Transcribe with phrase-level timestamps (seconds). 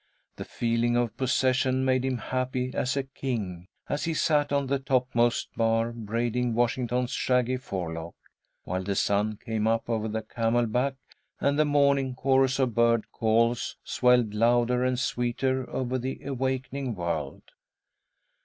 [0.37, 4.79] The feeling of possession made him happy as a king, as he sat on the
[4.79, 8.15] topmost bar braiding Washington's shaggy forelock,
[8.63, 10.95] while the sun came up over the Camelback,
[11.39, 17.43] and the morning chorus of bird calls swelled louder and sweeter over the awakening world.